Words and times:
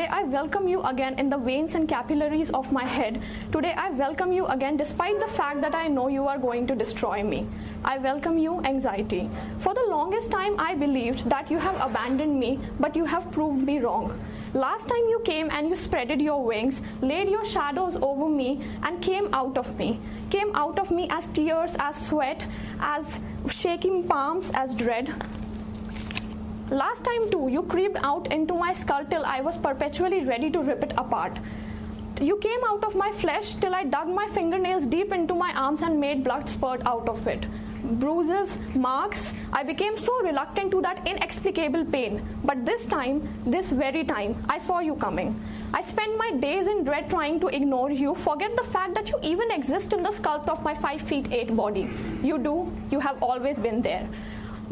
Today 0.00 0.16
I 0.16 0.22
welcome 0.22 0.66
you 0.66 0.82
again 0.84 1.18
in 1.18 1.28
the 1.28 1.36
veins 1.36 1.74
and 1.74 1.86
capillaries 1.86 2.48
of 2.52 2.72
my 2.72 2.84
head. 2.84 3.20
Today 3.52 3.74
I 3.76 3.90
welcome 3.90 4.32
you 4.32 4.46
again 4.46 4.78
despite 4.78 5.20
the 5.20 5.26
fact 5.26 5.60
that 5.60 5.74
I 5.74 5.88
know 5.88 6.08
you 6.08 6.26
are 6.26 6.38
going 6.38 6.66
to 6.68 6.74
destroy 6.74 7.22
me. 7.22 7.46
I 7.84 7.98
welcome 7.98 8.38
you, 8.38 8.62
anxiety. 8.62 9.28
For 9.58 9.74
the 9.74 9.84
longest 9.90 10.30
time, 10.30 10.58
I 10.58 10.74
believed 10.74 11.28
that 11.28 11.50
you 11.50 11.58
have 11.58 11.78
abandoned 11.82 12.40
me, 12.40 12.58
but 12.78 12.96
you 12.96 13.04
have 13.04 13.30
proved 13.30 13.66
me 13.66 13.78
wrong. 13.78 14.18
Last 14.54 14.88
time 14.88 15.04
you 15.10 15.20
came 15.22 15.50
and 15.50 15.68
you 15.68 15.74
spreaded 15.74 16.22
your 16.22 16.42
wings, 16.42 16.80
laid 17.02 17.28
your 17.28 17.44
shadows 17.44 17.96
over 17.96 18.30
me, 18.30 18.64
and 18.82 19.02
came 19.02 19.28
out 19.34 19.58
of 19.58 19.78
me. 19.78 20.00
Came 20.30 20.56
out 20.56 20.78
of 20.78 20.90
me 20.90 21.08
as 21.10 21.26
tears, 21.26 21.76
as 21.78 22.06
sweat, 22.06 22.46
as 22.80 23.20
shaking 23.50 24.08
palms, 24.08 24.50
as 24.54 24.74
dread. 24.74 25.12
Last 26.70 27.04
time, 27.04 27.28
too, 27.32 27.48
you 27.48 27.64
creeped 27.64 27.96
out 28.04 28.30
into 28.30 28.54
my 28.54 28.72
skull 28.72 29.04
till 29.04 29.24
I 29.24 29.40
was 29.40 29.56
perpetually 29.56 30.20
ready 30.24 30.50
to 30.50 30.60
rip 30.62 30.84
it 30.84 30.92
apart. 30.96 31.36
You 32.20 32.36
came 32.36 32.60
out 32.68 32.84
of 32.84 32.94
my 32.94 33.10
flesh 33.10 33.54
till 33.54 33.74
I 33.74 33.82
dug 33.82 34.06
my 34.06 34.28
fingernails 34.28 34.86
deep 34.86 35.12
into 35.12 35.34
my 35.34 35.52
arms 35.52 35.82
and 35.82 35.98
made 35.98 36.22
blood 36.22 36.48
spurt 36.48 36.86
out 36.86 37.08
of 37.08 37.26
it. 37.26 37.44
Bruises, 37.98 38.56
marks, 38.76 39.34
I 39.52 39.64
became 39.64 39.96
so 39.96 40.12
reluctant 40.22 40.70
to 40.70 40.80
that 40.82 41.04
inexplicable 41.08 41.86
pain. 41.86 42.22
But 42.44 42.64
this 42.64 42.86
time, 42.86 43.28
this 43.44 43.72
very 43.72 44.04
time, 44.04 44.36
I 44.48 44.58
saw 44.58 44.78
you 44.78 44.94
coming. 44.94 45.34
I 45.74 45.80
spent 45.80 46.16
my 46.18 46.30
days 46.38 46.68
in 46.68 46.84
dread 46.84 47.10
trying 47.10 47.40
to 47.40 47.48
ignore 47.48 47.90
you, 47.90 48.14
forget 48.14 48.54
the 48.54 48.64
fact 48.64 48.94
that 48.94 49.08
you 49.08 49.18
even 49.24 49.50
exist 49.50 49.92
in 49.92 50.04
the 50.04 50.10
sculpt 50.10 50.48
of 50.48 50.62
my 50.62 50.74
5 50.74 51.00
feet 51.00 51.32
8 51.32 51.56
body. 51.56 51.90
You 52.22 52.38
do, 52.38 52.70
you 52.92 53.00
have 53.00 53.20
always 53.20 53.58
been 53.58 53.82
there. 53.82 54.06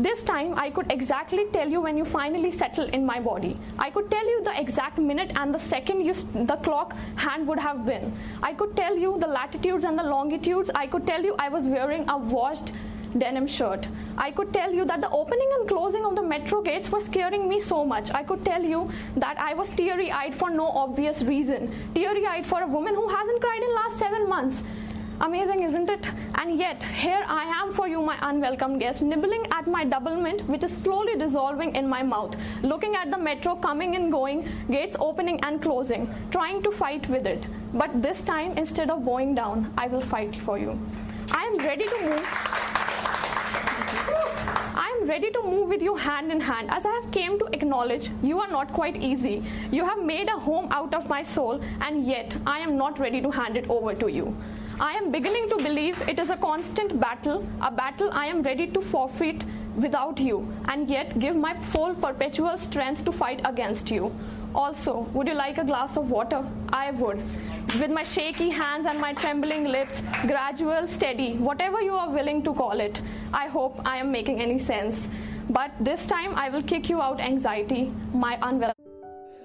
This 0.01 0.23
time, 0.23 0.55
I 0.57 0.71
could 0.71 0.93
exactly 0.93 1.47
tell 1.53 1.69
you 1.69 1.81
when 1.81 1.97
you 1.97 2.05
finally 2.05 2.53
settle 2.53 2.85
in 2.85 3.05
my 3.05 3.19
body. 3.19 3.57
I 3.81 3.91
could 3.91 4.09
tell 4.09 4.25
you 4.25 4.45
the 4.45 4.61
exact 4.61 4.97
minute 4.97 5.33
and 5.35 5.53
the 5.53 5.59
second 5.59 6.03
you, 6.03 6.15
the 6.15 6.55
clock 6.63 6.97
hand 7.17 7.49
would 7.49 7.59
have 7.59 7.85
been. 7.85 8.13
I 8.41 8.53
could 8.53 8.77
tell 8.77 8.97
you 8.97 9.19
the 9.19 9.27
latitudes 9.27 9.83
and 9.83 9.99
the 9.99 10.05
longitudes. 10.05 10.71
I 10.73 10.87
could 10.87 11.05
tell 11.05 11.21
you 11.21 11.35
I 11.41 11.49
was 11.49 11.65
wearing 11.65 12.09
a 12.09 12.17
washed 12.17 12.71
denim 13.17 13.49
shirt. 13.49 13.89
I 14.17 14.31
could 14.31 14.53
tell 14.53 14.73
you 14.73 14.85
that 14.85 15.01
the 15.01 15.11
opening 15.11 15.49
and 15.59 15.67
closing 15.67 16.05
of 16.05 16.15
the 16.15 16.23
metro 16.23 16.63
gates 16.63 16.93
were 16.93 17.01
scaring 17.01 17.49
me 17.49 17.59
so 17.59 17.85
much. 17.85 18.13
I 18.13 18.23
could 18.23 18.45
tell 18.45 18.63
you 18.63 18.89
that 19.17 19.37
I 19.41 19.55
was 19.55 19.71
teary 19.71 20.13
eyed 20.13 20.33
for 20.35 20.49
no 20.49 20.69
obvious 20.69 21.23
reason. 21.23 21.75
Teary 21.97 22.25
eyed 22.25 22.47
for 22.47 22.63
a 22.63 22.69
woman 22.69 22.95
who 22.95 23.09
hasn't 23.09 23.41
cried 23.41 23.63
in 23.65 23.75
last 23.75 23.99
seven 23.99 24.29
months. 24.29 24.63
Amazing, 25.21 25.65
isn't 25.65 25.89
it? 25.91 26.09
And 26.37 26.57
yet, 26.57 26.81
here 26.83 27.25
I 27.27 27.43
am 27.61 27.73
for 27.73 27.89
you, 27.89 28.01
my 28.01 28.17
unwelcome 28.23 28.79
guest, 28.79 29.03
nibbling 29.03 29.47
at 29.51 29.67
my 29.67 29.85
Doublemint, 29.85 30.43
which 30.47 30.63
is 30.63 30.77
slowly 30.77 31.17
dissolving 31.17 31.75
in 31.75 31.89
my 31.89 32.05
mouth, 32.05 32.37
looking 32.63 32.95
at 32.95 33.11
the 33.11 33.19
metro 33.19 33.57
coming 33.57 33.97
and 33.97 34.13
going, 34.13 34.49
gates 34.71 34.97
opening 35.01 35.41
and 35.43 35.61
closing, 35.61 36.09
trying 36.31 36.63
to 36.63 36.71
fight 36.71 37.09
with 37.09 37.27
it. 37.27 37.45
But 37.75 38.01
this 38.01 38.23
time, 38.23 38.57
instead 38.57 38.91
of 38.91 39.05
bowing 39.05 39.35
down, 39.35 39.73
I 39.77 39.89
will 39.89 40.01
fight 40.01 40.37
for 40.37 40.57
you. 40.57 40.79
I 41.33 41.43
am 41.47 41.59
ready 41.59 41.85
to 41.85 41.99
move. 42.05 42.59
I 44.77 44.97
am 45.01 45.09
ready 45.09 45.33
to 45.33 45.43
move 45.43 45.69
with 45.69 45.83
you 45.83 45.97
hand 45.97 46.31
in 46.31 46.41
hand 46.41 46.71
as 46.73 46.87
I 46.87 46.93
have 47.01 47.11
came 47.11 47.41
to 47.41 47.47
acknowledge 47.53 48.09
you 48.23 48.39
are 48.39 48.49
not 48.49 48.73
quite 48.73 48.97
easy. 48.97 49.43
You 49.73 49.85
have 49.85 50.01
made 50.05 50.29
a 50.29 50.39
home 50.39 50.69
out 50.71 50.95
of 50.95 51.09
my 51.09 51.23
soul 51.25 51.61
and 51.81 52.07
yet 52.07 52.37
I 52.47 52.61
am 52.61 52.77
not 52.77 53.01
ready 53.01 53.21
to 53.21 53.31
hand 53.31 53.57
it 53.57 53.69
over 53.69 53.95
to 53.95 54.09
you. 54.09 54.37
I 54.80 54.94
am 54.94 55.12
beginning 55.12 55.48
to 55.50 55.58
believe 55.58 55.98
it 56.10 56.20
is 56.20 56.30
a 56.30 56.38
constant 56.38 57.00
battle, 57.00 57.46
a 57.62 57.72
battle 57.72 58.10
I 58.12 58.26
am 58.26 58.42
ready 58.42 58.68
to 58.68 58.82
forfeit 58.82 59.44
without 59.76 60.20
you, 60.20 60.48
and 60.70 60.90
yet 60.90 61.18
give 61.20 61.36
my 61.36 61.54
full 61.74 61.94
perpetual 61.96 62.58
strength 62.58 63.06
to 63.06 63.12
fight 63.12 63.42
against 63.46 63.92
you. 63.92 64.14
Also, 64.56 65.08
would 65.14 65.28
you 65.28 65.34
like 65.34 65.58
a 65.58 65.64
glass 65.64 65.98
of 65.98 66.12
water? 66.12 66.44
I 66.72 66.92
would. 66.92 67.18
With 67.80 67.90
my 67.90 68.04
shaky 68.04 68.50
hands 68.50 68.86
and 68.86 69.00
my 69.00 69.14
trembling 69.14 69.64
lips, 69.66 70.04
gradual, 70.28 70.88
steady, 70.88 71.34
whatever 71.38 71.82
you 71.82 71.94
are 71.94 72.10
willing 72.10 72.44
to 72.44 72.54
call 72.54 72.80
it. 72.80 73.02
I 73.34 73.48
hope 73.48 73.82
I 73.86 73.98
am 73.98 74.12
making 74.12 74.42
any 74.42 74.60
sense. 74.60 75.08
But 75.50 75.72
this 75.80 76.06
time 76.06 76.36
I 76.36 76.50
will 76.50 76.62
kick 76.62 76.90
you 76.90 77.02
out 77.02 77.20
anxiety, 77.20 77.92
my 78.14 78.38
unwell. 78.42 78.74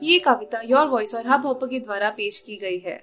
ये 0.02 0.18
कविता 0.24 0.60
your 0.64 0.86
voice 0.86 1.14
और 1.14 1.26
hub 1.26 1.46
hopper 1.46 1.66
के 1.66 1.78
द्वारा 1.80 2.10
पेश 2.16 2.40
की 2.46 2.56
गई 2.56 2.78
है 2.78 3.02